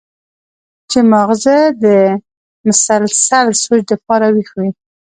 چې 0.89 0.99
مازغه 1.11 1.57
د 1.83 1.85
مسلسل 2.67 3.47
سوچ 3.63 3.81
د 3.89 3.91
پاره 4.05 4.29
وېخ 4.35 4.49
وي 4.59 4.69